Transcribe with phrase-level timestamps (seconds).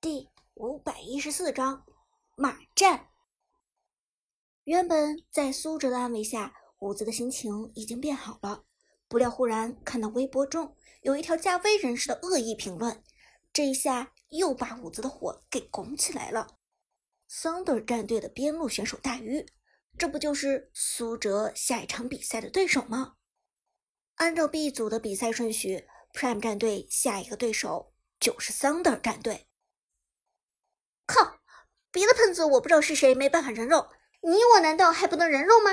[0.00, 1.84] 第五百一十四章
[2.34, 3.10] 马战。
[4.64, 8.64] 原本在苏哲的安慰下，伍子的心情已经变好了。
[9.08, 13.04] 不料忽然看到微博中有一条加微人士的恶意评论，
[13.52, 16.56] 这一下又把伍子的火给拱起来了。
[17.28, 19.44] Thunder 战队的边路选手大鱼，
[19.98, 23.16] 这不就是苏哲下一场比赛的对手吗？
[24.14, 29.48] 按照 B 组的比赛顺序，Prime 战队下一个对手就是 Thunder 战队。
[31.12, 31.40] 靠！
[31.90, 33.90] 别的喷子我不知道是谁，没办法人肉，
[34.22, 35.70] 你我难道还不能人肉吗？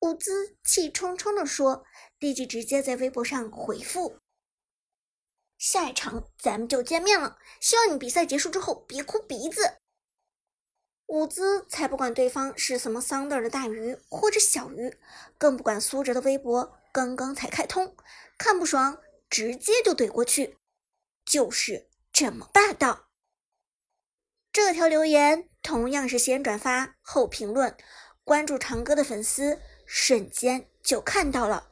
[0.00, 1.84] 伍兹气冲冲地说，
[2.18, 4.18] 立即直接在微博上回复
[5.56, 9.78] ：“下一场咱们就见面了，希望你比赛结束之后别哭鼻子。”
[11.06, 14.98] 伍兹才不管对方是什么桑德尔的大鱼或者小鱼，
[15.38, 17.96] 更不管苏哲的微博刚刚才开通，
[18.36, 20.58] 看不爽直接就怼过去，
[21.24, 23.08] 就是这么霸道。
[24.52, 27.74] 这条留言同样是先转发后评论，
[28.22, 31.70] 关注长歌的粉丝瞬间就看到了。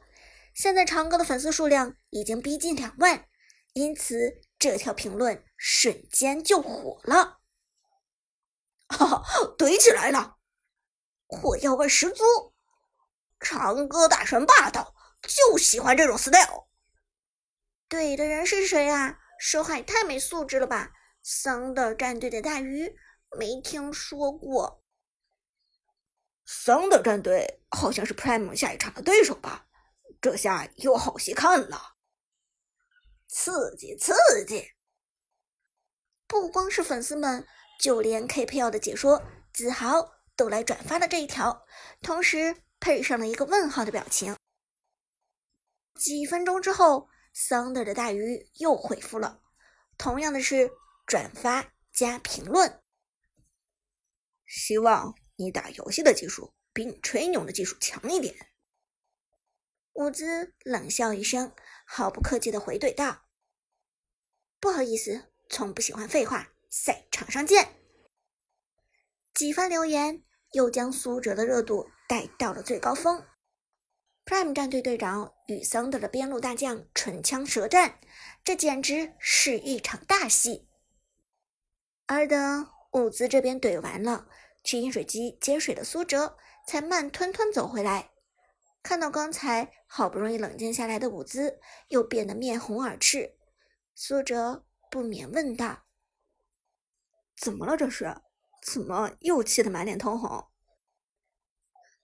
[0.55, 3.27] 现在长歌的粉丝数量已经逼近两万，
[3.73, 7.41] 因此这条评论瞬间就火了。
[8.89, 9.23] 哈哈，
[9.57, 10.37] 怼起来了，
[11.27, 12.23] 火药味十足。
[13.39, 16.67] 长歌大神霸道，就喜欢这种 style。
[17.87, 19.19] 怼的人是谁啊？
[19.39, 20.91] 说话也太没素质了吧！
[21.23, 22.95] 桑德尔战队的大鱼
[23.37, 24.83] 没听说过。
[26.45, 29.67] 桑德尔战队好像是 Prime 下一场的对手吧？
[30.19, 31.95] 这下有好戏看了，
[33.27, 34.13] 刺激刺
[34.45, 34.71] 激！
[36.27, 37.47] 不光是粉丝们，
[37.79, 41.65] 就连 KPL 的解说子豪都来转发了这一条，
[42.01, 44.35] 同时配上了一个问号的表情。
[45.95, 49.41] 几分钟之后，桑德尔的大鱼又回复了，
[49.97, 50.71] 同样的是。
[51.11, 52.81] 转发加评论，
[54.45, 58.33] 希望你打游戏的技术比你吹牛的技术强一点。
[59.91, 61.53] 伍兹冷笑一声，
[61.85, 63.25] 毫不客气的回怼道
[64.61, 67.75] ：“不好意思，从不喜欢废话，赛场上见。”
[69.35, 70.23] 几番留言
[70.53, 73.27] 又将苏哲的热度带到了最高峰。
[74.23, 77.99] Prime 战队队长与桑德的边路大将唇枪舌战，
[78.45, 80.69] 这简直是一场大戏。
[82.13, 84.27] 而等伍兹这边怼完了，
[84.65, 88.11] 去饮水机接水的苏哲才慢吞吞走回来，
[88.83, 93.37] 看到刚才好不容易冷静下来的伍兹又变得面红耳赤，
[93.95, 95.83] 苏哲不免问道
[97.39, 97.77] ：“怎么了？
[97.77, 98.13] 这是
[98.61, 100.49] 怎么又气得满脸通红？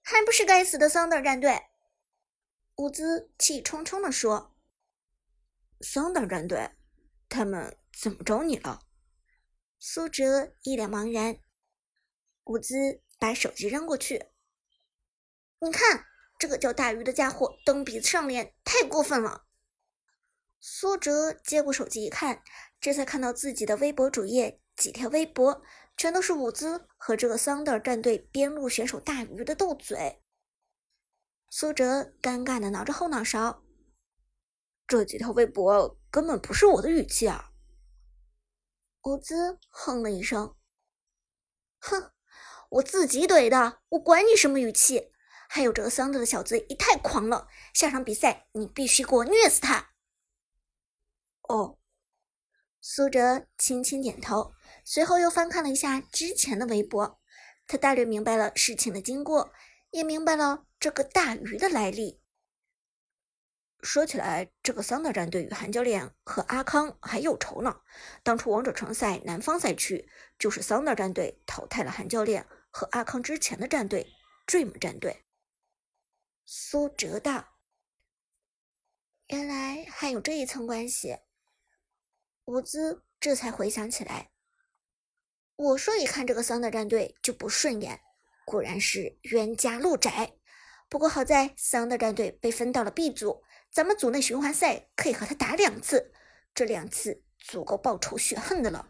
[0.02, 1.64] 还不是该死的桑德尔战队！”
[2.78, 4.56] 伍兹气冲冲地说
[5.84, 6.72] ：“桑德尔战队，
[7.28, 8.84] 他们怎么着你了？”
[9.80, 11.38] 苏哲一脸茫然，
[12.46, 14.26] 伍兹把手机扔过去。
[15.60, 16.06] 你看，
[16.40, 19.46] 这个叫大鱼的家伙蹬鼻子上脸，太过分了。
[20.60, 22.44] 苏哲接过手机一看，
[22.82, 25.62] 这才看到自己的微博主页几条微博，
[25.96, 30.24] 全都是伍兹和这个桑德尔战队边路选手大鱼的斗嘴。
[31.52, 33.64] 苏哲尴尬的挠着后脑勺，
[34.88, 37.47] 这几条微博根本不是我的语气啊。
[39.04, 40.56] 伍兹哼了一声，
[41.80, 42.12] 哼，
[42.70, 45.12] 我自己怼的，我管你什么语气。
[45.50, 49.92] 还有这个桑德的小子也太狂了，下场比赛你必须给我虐死他。
[51.44, 51.80] 哦，
[52.82, 54.54] 苏哲轻轻点头，
[54.84, 57.22] 随后又翻看了一下之前的微博，
[57.66, 59.54] 他大略明白了事情的经过，
[59.92, 62.22] 也明白了这个大鱼的来历。
[63.88, 67.80] 说起来，这个桑德战队与韩教练和阿康还有仇呢。
[68.22, 74.06] 当初王者城赛南方赛区，就是桑德战队淘汰了韩教练和阿康之前的战队
[74.46, 75.24] Dream 战队。
[76.44, 77.56] 苏哲道
[79.28, 81.20] ：“原来还有这一层关系。”
[82.44, 84.32] 伍兹这才回想起来，
[85.56, 88.02] 我说一看这个桑德战队就不顺眼，
[88.46, 90.34] 果然是冤家路窄。
[90.90, 93.44] 不过好在桑德战队被分到了 B 组。
[93.72, 96.14] 咱们组内循环赛可以和他打两次，
[96.54, 98.90] 这两次足够报仇雪恨的了。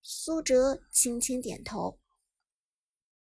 [0.00, 2.00] 苏哲轻轻点头：“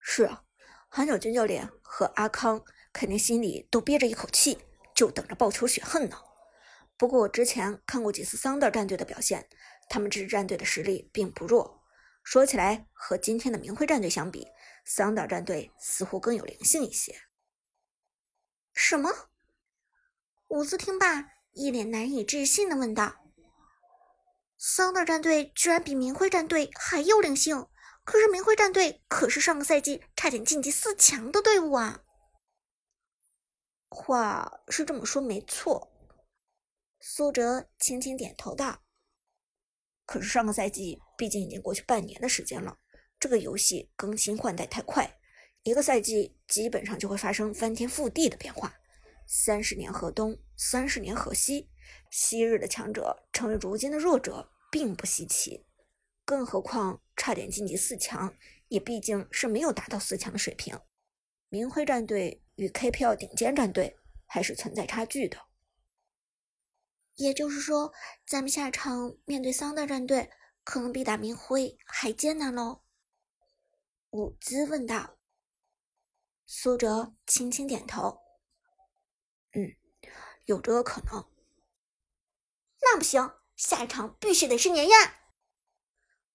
[0.01, 0.45] 是啊，
[0.89, 4.59] 韩小军教练和阿康肯定心里都憋着一口气，
[4.95, 6.19] 就等着报仇雪恨呢。
[6.97, 9.49] 不过我之前看过几次桑德战队的表现，
[9.89, 11.83] 他们这支战队的实力并不弱。
[12.23, 14.47] 说起来，和今天的明辉战队相比，
[14.85, 17.15] 桑德战队似乎更有灵性一些。”
[18.75, 19.31] 什么？
[20.53, 23.25] 伍兹听罢，一脸难以置信的问道
[24.59, 27.69] ：“桑德战队居然比明辉战队还有灵性，
[28.05, 32.03] 可是明辉战队可是上个赛季差点晋级四强的队伍啊！
[33.89, 35.91] 话是这么说没错，
[37.01, 38.83] 苏哲轻轻点头道。
[40.05, 42.77] 可是上个赛季毕竟已经过去半年的时间了，
[43.19, 45.19] 这个游戏更新换代太快，
[45.63, 48.75] 一个赛季基本上就会发生翻天覆地的变化。
[49.35, 51.71] 三十年河东，三十年河西，
[52.11, 55.65] 昔日的强者成为如今的弱者，并不稀奇。
[56.23, 58.37] 更何况差点晋级四强，
[58.69, 60.79] 也毕竟是没有达到四强的水平。
[61.49, 63.97] 明辉战队与 KPL 顶尖战队
[64.27, 65.39] 还是存在差距的。
[67.15, 67.91] 也就是说，
[68.27, 70.29] 咱们下场面对桑德战队，
[70.63, 72.83] 可能比打明辉还艰难喽。
[74.11, 75.17] 伍兹问道。
[76.45, 78.21] 苏哲轻轻点头
[79.55, 79.77] ：“嗯，
[80.47, 81.25] 有这个可能。”
[82.83, 84.97] 那不行，下一场必须得是碾压！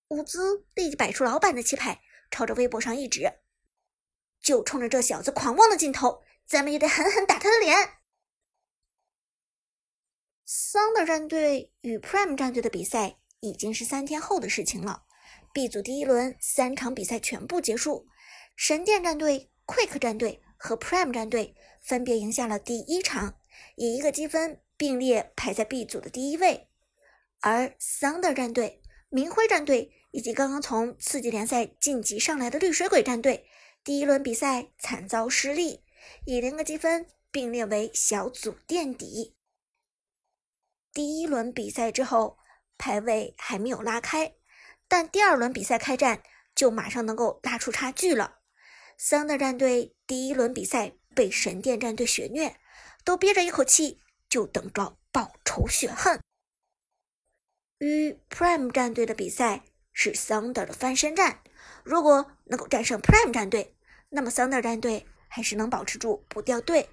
[0.09, 3.39] 伍兹立即摆出老板的气派，朝着微博上一指
[4.41, 7.75] ：“就冲着这小子狂妄的劲头，咱们也得狠狠打他的脸！”
[10.45, 15.05] 桑德战队与 Prime 战队的比赛已经是三天后的事情了。
[15.53, 18.07] B 组第一轮三场比赛全部结束，
[18.55, 23.35] 神殿战队、Quick 战队和 Prime 战队分别赢下了第一场，
[23.75, 26.67] 以一个积分并列排在 B 组的第一位。
[27.39, 33.47] 而 Thunder 战队、明辉战队以及刚刚从次级联赛晋级上来的绿水鬼战队，
[33.83, 35.83] 第一轮比赛惨遭失利，
[36.25, 39.35] 以零个积分并列为小组垫底。
[40.91, 42.39] 第一轮比赛之后，
[42.77, 44.33] 排位还没有拉开，
[44.87, 46.23] 但第二轮比赛开战
[46.55, 48.36] 就马上能够拉出差距了。
[48.97, 52.55] 桑德战队第一轮比赛被神殿战队血虐，
[53.03, 56.19] 都憋着一口气，就等着报仇雪恨。
[57.77, 59.63] 与 Prime 战队的比赛
[59.93, 61.43] 是桑德的翻身战，
[61.83, 63.75] 如果能够战胜 Prime 战队，
[64.09, 66.89] 那么桑德战队还是能保持住不掉队。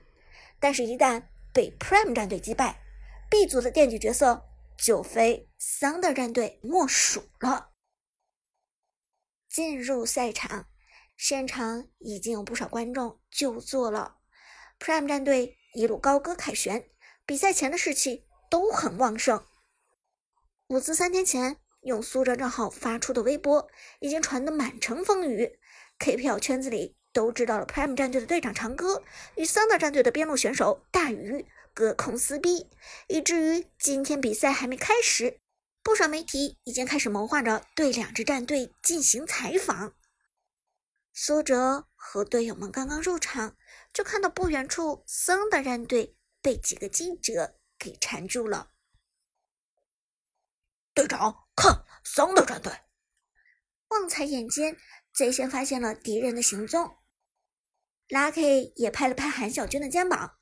[0.60, 1.24] 但是，一旦
[1.54, 2.82] 被 Prime 战队击败
[3.30, 4.46] ，B 组的垫底角色
[4.76, 7.72] 就非桑德战队莫属了。
[9.48, 10.68] 进入赛场，
[11.16, 14.16] 现场已经有不少观众就座了。
[14.78, 16.88] Prime 战队一路高歌凯旋，
[17.24, 19.44] 比赛前的士气都很旺盛。
[20.68, 23.68] 伍兹三天前用苏哲账号发出的微博
[24.00, 25.58] 已经传得满城风雨
[25.98, 29.02] ，KPL 圈子里都知道了 Prime 战队的队长长歌
[29.36, 31.46] 与桑德战队的边路选手大鱼。
[31.76, 32.70] 隔空撕逼，
[33.08, 35.40] 以至于今天比赛还没开始，
[35.82, 39.92] 不少媒体已经开始谋划着对两支战队进行采访。
[41.16, 43.56] 苏哲和队友们刚刚入场，
[43.92, 48.72] 就看到不远处桑的战队被几个记者给缠住了。
[50.92, 52.72] 队长，看桑的战队！
[53.88, 54.76] 旺财眼尖，
[55.12, 56.98] 最先发现了敌人的行踪。
[58.08, 60.38] Lucky 也拍了拍韩小军的肩膀。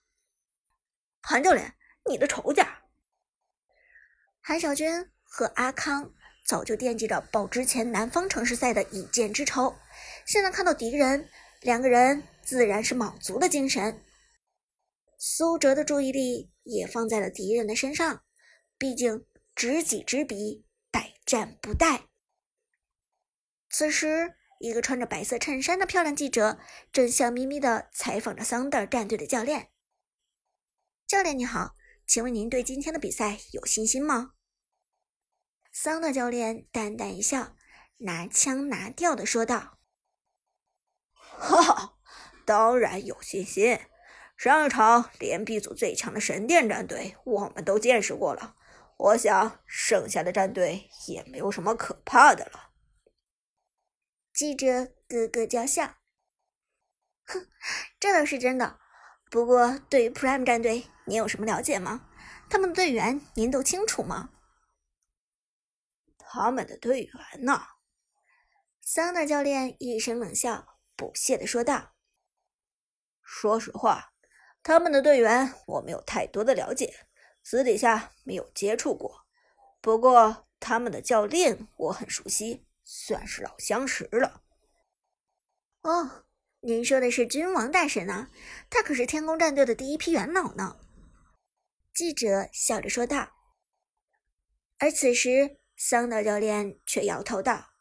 [1.21, 1.77] 韩教练，
[2.07, 2.85] 你的仇家
[4.41, 6.15] 韩小军和阿康
[6.45, 9.75] 早就惦记着报之前南方城市赛的一箭之仇，
[10.27, 11.29] 现在看到敌人，
[11.61, 14.03] 两个人自然是卯足了精神。
[15.19, 18.25] 苏哲的注意力也放在了敌人的身上，
[18.77, 19.25] 毕竟
[19.55, 22.03] 知己知彼，百战不殆。
[23.71, 26.59] 此时，一个穿着白色衬衫的漂亮记者
[26.93, 29.69] 正笑眯眯地采访着桑德尔战队的教练。
[31.07, 34.33] 教练你好，请问您对今天的比赛有信心吗？
[35.75, 37.57] 桑德教练淡淡一笑，
[37.97, 39.79] 拿腔拿调的说道
[41.11, 41.95] ：“哈哈，
[42.45, 43.81] 当然有信心。
[44.37, 48.55] 上一场连 B 组最强的神殿战队我们都见识过了，
[48.99, 52.71] 我想剩下的战队也没有什么可怕的了。”
[54.35, 55.95] 记者咯咯娇笑
[57.25, 57.49] ：“哼，
[57.99, 58.79] 这倒是真的。
[59.31, 62.09] 不过对于 Prime 战队。”您有什么了解吗？
[62.49, 64.31] 他们的队员您都清楚吗？
[66.35, 67.61] 他们的队员呢？
[68.81, 71.93] 桑德教练一声冷笑，不屑的说道
[73.23, 74.15] ：“说实话，
[74.63, 77.07] 他们的队员我没有太多的了解，
[77.43, 79.27] 私底下没有接触过。
[79.83, 84.43] 不过他们的教练我很熟悉，算是老相识了。”
[85.83, 86.25] 哦，
[86.61, 88.31] 您说的是君王大神啊？
[88.71, 90.81] 他可是天宫战队的第一批元老呢。
[91.93, 93.35] 记者笑着说道，
[94.79, 97.73] 而此时桑德教练却摇头道：“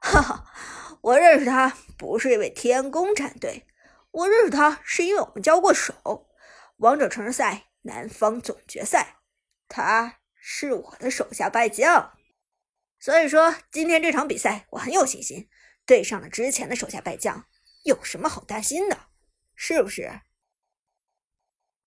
[0.00, 3.66] 哈哈，我认识他不是因为天宫战队，
[4.12, 6.28] 我认识他是因为我们交过手，
[6.76, 9.16] 王者城市赛南方总决赛，
[9.66, 12.16] 他是我的手下败将。
[13.00, 15.48] 所以说，今天这场比赛我很有信心。
[15.84, 17.44] 对上了之前的手下败将，
[17.82, 19.08] 有什么好担心的？
[19.56, 20.20] 是不是，